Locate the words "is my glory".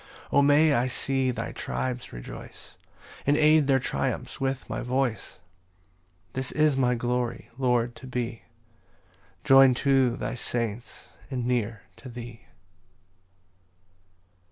6.51-7.51